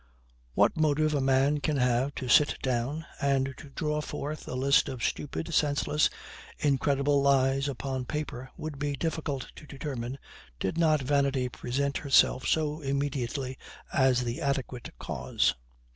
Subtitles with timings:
[0.55, 4.89] ]What motive a man can have to sit down, and to draw forth a list
[4.89, 6.09] of stupid, senseless,
[6.57, 10.17] incredible lies upon paper, would be difficult to determine,
[10.59, 13.59] did not Vanity present herself so immediately
[13.93, 15.53] as the adequate cause.